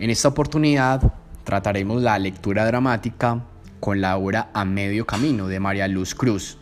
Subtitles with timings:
[0.00, 3.42] En esta oportunidad trataremos la lectura dramática
[3.80, 6.56] con la obra A Medio Camino de María Luz Cruz.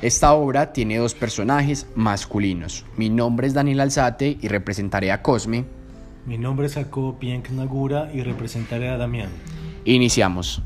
[0.00, 2.86] Esta obra tiene dos personajes masculinos.
[2.96, 5.66] Mi nombre es Daniel Alzate y representaré a Cosme.
[6.24, 9.28] Mi nombre es Jacob Pienk Nagura y representaré a Damián.
[9.84, 10.62] Iniciamos.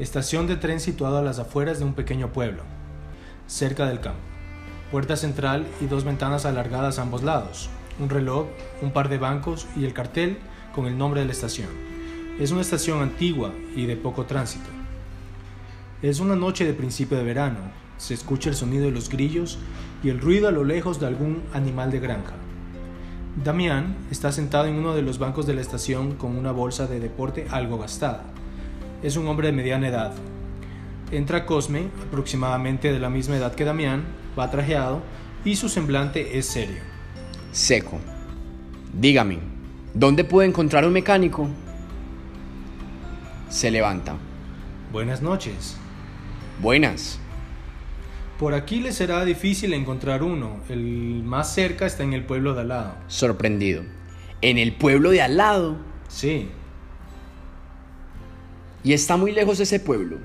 [0.00, 2.64] Estación de tren situada a las afueras de un pequeño pueblo,
[3.46, 4.18] cerca del campo.
[4.90, 7.70] Puerta central y dos ventanas alargadas a ambos lados.
[8.00, 8.46] Un reloj,
[8.82, 10.38] un par de bancos y el cartel
[10.74, 11.68] con el nombre de la estación.
[12.38, 14.68] Es una estación antigua y de poco tránsito.
[16.02, 17.58] Es una noche de principio de verano.
[17.96, 19.58] Se escucha el sonido de los grillos
[20.02, 22.34] y el ruido a lo lejos de algún animal de granja.
[23.42, 27.00] Damián está sentado en uno de los bancos de la estación con una bolsa de
[27.00, 28.24] deporte algo gastada.
[29.02, 30.12] Es un hombre de mediana edad.
[31.10, 34.04] Entra Cosme, aproximadamente de la misma edad que Damián,
[34.38, 35.02] va trajeado
[35.44, 36.82] y su semblante es serio.
[37.52, 37.98] Seco.
[38.92, 39.53] Dígame,
[39.94, 41.48] ¿dónde puedo encontrar un mecánico?
[43.48, 44.16] Se levanta.
[44.92, 45.76] Buenas noches.
[46.60, 47.18] Buenas.
[48.38, 50.58] Por aquí le será difícil encontrar uno.
[50.68, 52.94] El más cerca está en el pueblo de al lado.
[53.06, 53.84] Sorprendido.
[54.42, 55.76] ¿En el pueblo de al lado?
[56.08, 56.48] Sí.
[58.82, 60.18] ¿Y está muy lejos ese pueblo?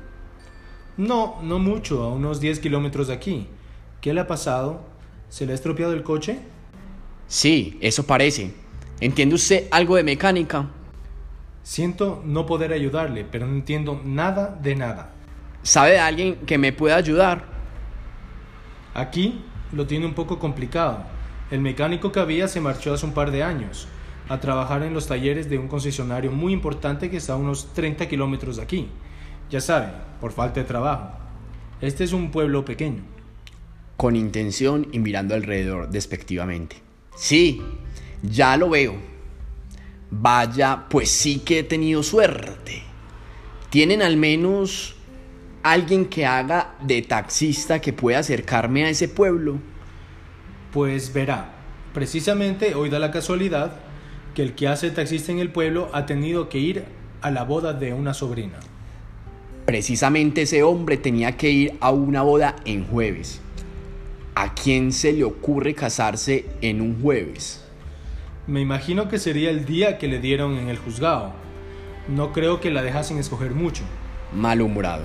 [0.98, 3.48] No, no mucho, a unos 10 kilómetros de aquí.
[4.02, 4.82] ¿Qué le ha pasado?
[5.30, 6.40] ¿Se le ha estropeado el coche?
[7.28, 8.54] Sí, eso parece.
[9.02, 10.68] ¿Entiende usted algo de mecánica?
[11.64, 15.12] Siento no poder ayudarle, pero no entiendo nada de nada.
[15.64, 17.46] ¿Sabe de alguien que me pueda ayudar?
[18.94, 21.04] Aquí lo tiene un poco complicado.
[21.50, 23.88] El mecánico que había se marchó hace un par de años
[24.28, 28.08] a trabajar en los talleres de un concesionario muy importante que está a unos 30
[28.10, 28.88] kilómetros de aquí.
[29.50, 29.88] Ya sabe,
[30.20, 31.12] por falta de trabajo.
[31.80, 33.02] Este es un pueblo pequeño.
[33.96, 36.76] Con intención y mirando alrededor despectivamente.
[37.16, 37.62] Sí,
[38.24, 38.96] ya lo veo.
[40.12, 42.82] Vaya, pues sí que he tenido suerte.
[43.70, 44.96] ¿Tienen al menos
[45.62, 49.60] alguien que haga de taxista que pueda acercarme a ese pueblo?
[50.74, 51.52] Pues verá,
[51.94, 53.74] precisamente hoy da la casualidad
[54.34, 56.86] que el que hace taxista en el pueblo ha tenido que ir
[57.22, 58.60] a la boda de una sobrina.
[59.66, 63.40] Precisamente ese hombre tenía que ir a una boda en jueves.
[64.34, 67.64] ¿A quién se le ocurre casarse en un jueves?
[68.50, 71.34] Me imagino que sería el día que le dieron en el juzgado.
[72.08, 73.84] No creo que la dejasen escoger mucho.
[74.34, 75.04] Malhumorado.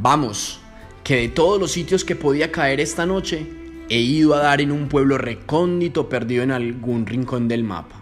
[0.00, 0.60] Vamos,
[1.02, 3.48] que de todos los sitios que podía caer esta noche,
[3.88, 8.00] he ido a dar en un pueblo recóndito perdido en algún rincón del mapa.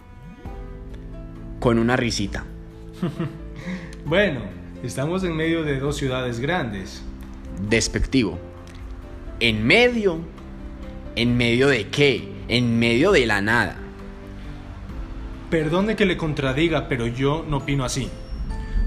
[1.58, 2.44] Con una risita.
[4.04, 4.40] bueno,
[4.82, 7.02] estamos en medio de dos ciudades grandes.
[7.70, 8.38] Despectivo.
[9.40, 10.18] ¿En medio?
[11.16, 12.28] ¿En medio de qué?
[12.48, 13.78] En medio de la nada.
[15.50, 18.08] Perdone que le contradiga, pero yo no opino así.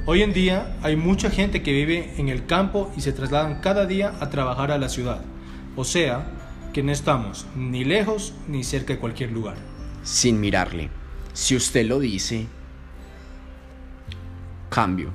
[0.05, 3.85] Hoy en día hay mucha gente que vive en el campo y se trasladan cada
[3.85, 5.21] día a trabajar a la ciudad.
[5.75, 6.31] O sea,
[6.73, 9.57] que no estamos ni lejos ni cerca de cualquier lugar.
[10.03, 10.89] Sin mirarle.
[11.33, 12.47] Si usted lo dice,
[14.69, 15.11] cambio.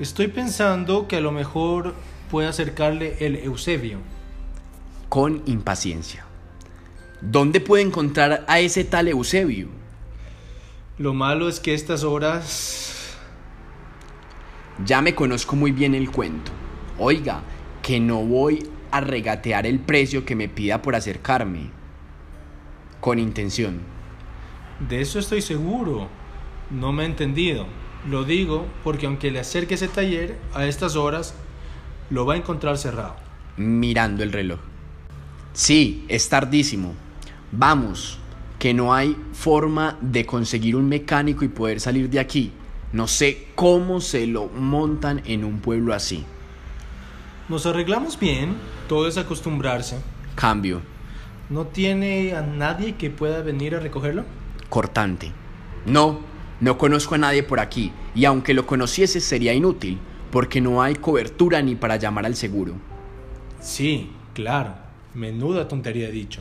[0.00, 1.94] Estoy pensando que a lo mejor
[2.30, 3.98] puede acercarle el Eusebio.
[5.08, 6.24] Con impaciencia.
[7.20, 9.68] ¿Dónde puede encontrar a ese tal Eusebio?
[10.96, 13.16] Lo malo es que estas horas...
[14.84, 16.52] Ya me conozco muy bien el cuento.
[16.98, 17.42] Oiga,
[17.82, 21.70] que no voy a regatear el precio que me pida por acercarme.
[23.00, 23.80] Con intención.
[24.88, 26.08] De eso estoy seguro.
[26.70, 27.66] No me he entendido.
[28.08, 31.34] Lo digo porque aunque le acerque ese taller a estas horas,
[32.10, 33.16] lo va a encontrar cerrado.
[33.56, 34.60] Mirando el reloj.
[35.54, 36.94] Sí, es tardísimo.
[37.50, 38.18] Vamos,
[38.64, 42.50] que no hay forma de conseguir un mecánico y poder salir de aquí.
[42.94, 46.24] No sé cómo se lo montan en un pueblo así.
[47.50, 48.54] Nos arreglamos bien,
[48.88, 49.98] todo es acostumbrarse.
[50.34, 50.80] Cambio.
[51.50, 54.24] ¿No tiene a nadie que pueda venir a recogerlo?
[54.70, 55.30] Cortante.
[55.84, 56.20] No,
[56.62, 59.98] no conozco a nadie por aquí, y aunque lo conociese sería inútil,
[60.30, 62.76] porque no hay cobertura ni para llamar al seguro.
[63.60, 64.74] Sí, claro.
[65.12, 66.40] Menuda tontería he dicho.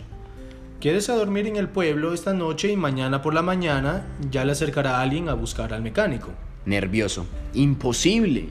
[0.83, 4.51] Quédese a dormir en el pueblo esta noche y mañana por la mañana ya le
[4.51, 6.31] acercará a alguien a buscar al mecánico.
[6.65, 7.25] Nervioso.
[7.53, 8.49] Imposible.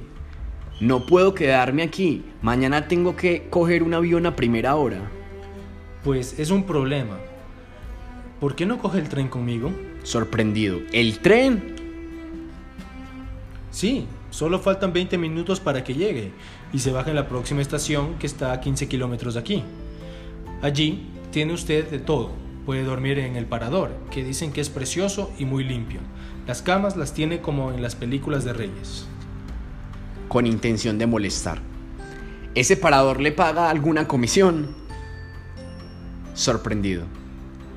[0.80, 2.24] No puedo quedarme aquí.
[2.40, 5.10] Mañana tengo que coger un avión a primera hora.
[6.04, 7.18] Pues es un problema.
[8.40, 9.70] ¿Por qué no coge el tren conmigo?
[10.02, 10.78] Sorprendido.
[10.90, 11.76] ¿El tren?
[13.70, 16.32] Sí, solo faltan 20 minutos para que llegue
[16.72, 19.62] y se baje en la próxima estación que está a 15 kilómetros de aquí.
[20.62, 22.30] Allí tiene usted de todo.
[22.64, 25.98] Puede dormir en el parador, que dicen que es precioso y muy limpio.
[26.46, 29.08] Las camas las tiene como en las películas de Reyes.
[30.28, 31.58] Con intención de molestar.
[32.54, 34.76] ¿Ese parador le paga alguna comisión?
[36.34, 37.04] Sorprendido.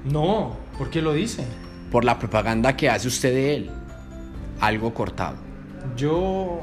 [0.04, 1.46] No, ¿por qué lo dice?
[1.92, 3.72] Por la propaganda que hace usted de él.
[4.60, 5.38] Algo cortado.
[5.98, 6.62] Yo...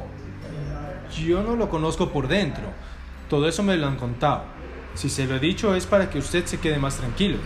[1.26, 2.64] Yo no lo conozco por dentro.
[3.28, 4.44] Todo eso me lo han contado.
[4.94, 7.38] Si se lo he dicho es para que usted se quede más tranquilo.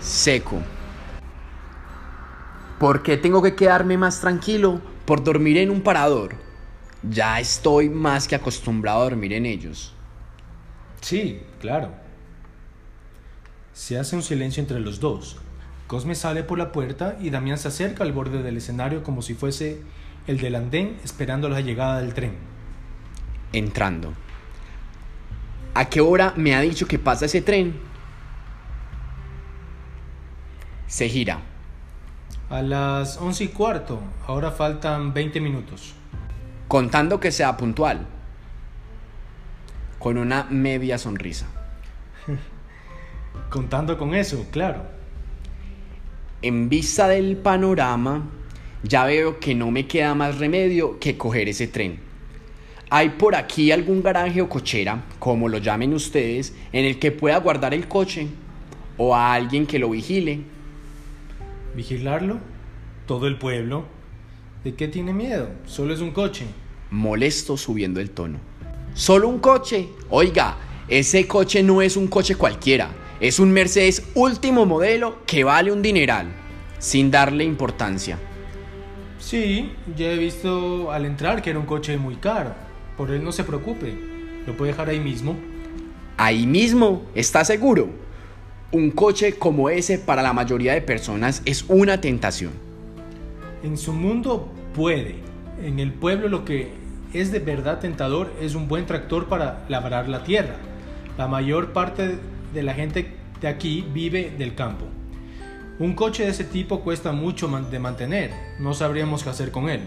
[0.00, 0.60] Seco.
[2.78, 6.34] ¿Por qué tengo que quedarme más tranquilo por dormir en un parador?
[7.08, 9.94] Ya estoy más que acostumbrado a dormir en ellos.
[11.00, 11.92] Sí, claro.
[13.72, 15.36] Se hace un silencio entre los dos.
[15.86, 19.34] Cosme sale por la puerta y Damián se acerca al borde del escenario como si
[19.34, 19.82] fuese
[20.26, 22.34] el del andén esperando la llegada del tren.
[23.52, 24.12] Entrando.
[25.74, 27.74] ¿A qué hora me ha dicho que pasa ese tren?
[30.86, 31.40] Se gira.
[32.50, 33.98] A las once y cuarto.
[34.26, 35.94] Ahora faltan 20 minutos.
[36.68, 38.06] Contando que sea puntual.
[39.98, 41.46] Con una media sonrisa.
[43.48, 44.82] Contando con eso, claro.
[46.42, 48.28] En vista del panorama,
[48.82, 52.11] ya veo que no me queda más remedio que coger ese tren.
[52.94, 57.38] ¿Hay por aquí algún garaje o cochera, como lo llamen ustedes, en el que pueda
[57.38, 58.28] guardar el coche?
[58.98, 60.40] ¿O a alguien que lo vigile?
[61.74, 62.36] ¿Vigilarlo?
[63.06, 63.86] ¿Todo el pueblo?
[64.62, 65.48] ¿De qué tiene miedo?
[65.64, 66.44] Solo es un coche.
[66.90, 68.38] Molesto subiendo el tono.
[68.92, 69.88] ¿Solo un coche?
[70.10, 72.90] Oiga, ese coche no es un coche cualquiera.
[73.20, 76.26] Es un Mercedes último modelo que vale un dineral,
[76.78, 78.18] sin darle importancia.
[79.18, 82.70] Sí, ya he visto al entrar que era un coche muy caro.
[82.96, 83.94] Por él no se preocupe.
[84.46, 85.36] Lo puede dejar ahí mismo.
[86.16, 87.88] Ahí mismo, ¿está seguro?
[88.70, 92.52] Un coche como ese para la mayoría de personas es una tentación.
[93.62, 95.16] En su mundo puede.
[95.62, 96.72] En el pueblo lo que
[97.12, 100.56] es de verdad tentador es un buen tractor para labrar la tierra.
[101.18, 102.18] La mayor parte
[102.54, 104.86] de la gente de aquí vive del campo.
[105.78, 109.80] Un coche de ese tipo cuesta mucho de mantener, no sabríamos qué hacer con él.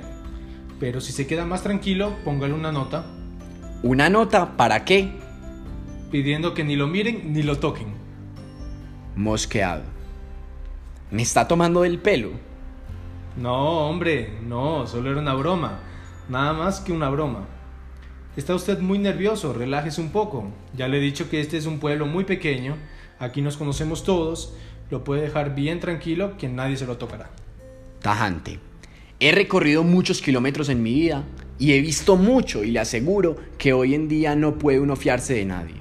[0.80, 3.06] Pero si se queda más tranquilo, póngale una nota.
[3.84, 5.12] ¿Una nota para qué?
[6.12, 7.88] Pidiendo que ni lo miren ni lo toquen.
[9.16, 9.84] Mosqueado.
[11.12, 12.32] ¿Me está tomando del pelo?
[13.38, 15.80] No, hombre, no, solo era una broma.
[16.30, 17.46] Nada más que una broma.
[18.36, 20.52] Está usted muy nervioso, relájese un poco.
[20.76, 22.76] Ya le he dicho que este es un pueblo muy pequeño,
[23.20, 24.54] aquí nos conocemos todos,
[24.90, 27.30] lo puede dejar bien tranquilo que nadie se lo tocará.
[28.02, 28.60] Tajante.
[29.20, 31.24] He recorrido muchos kilómetros en mi vida
[31.58, 35.34] y he visto mucho y le aseguro que hoy en día no puede uno fiarse
[35.34, 35.76] de nadie.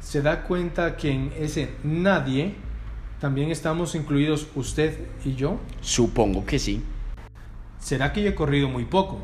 [0.00, 2.54] ¿Se da cuenta que en ese nadie
[3.20, 5.58] también estamos incluidos usted y yo?
[5.80, 6.82] Supongo que sí.
[7.80, 9.20] ¿Será que yo he corrido muy poco?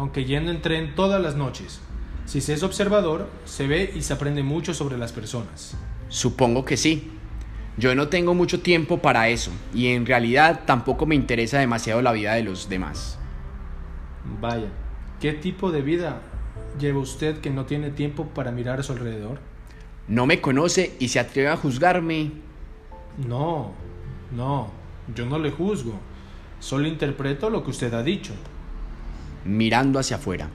[0.00, 1.78] aunque yendo en tren todas las noches.
[2.24, 5.76] Si se es observador, se ve y se aprende mucho sobre las personas.
[6.08, 7.10] Supongo que sí.
[7.76, 12.12] Yo no tengo mucho tiempo para eso y en realidad tampoco me interesa demasiado la
[12.12, 13.18] vida de los demás.
[14.40, 14.68] Vaya,
[15.20, 16.20] ¿qué tipo de vida
[16.78, 19.38] lleva usted que no tiene tiempo para mirar a su alrededor?
[20.08, 22.32] No me conoce y se atreve a juzgarme.
[23.26, 23.72] No,
[24.34, 24.70] no,
[25.14, 25.94] yo no le juzgo.
[26.58, 28.34] Solo interpreto lo que usted ha dicho
[29.44, 30.48] mirando hacia afuera.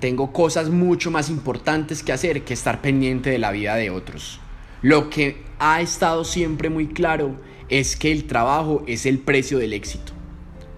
[0.00, 4.40] Tengo cosas mucho más importantes que hacer que estar pendiente de la vida de otros.
[4.84, 7.36] Lo que ha estado siempre muy claro
[7.70, 10.12] es que el trabajo es el precio del éxito.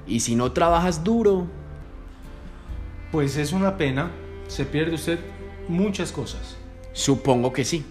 [0.07, 1.49] Y si no trabajas duro...
[3.11, 4.13] Pues es una pena.
[4.47, 5.19] Se pierde usted
[5.67, 6.57] muchas cosas.
[6.93, 7.85] Supongo que sí.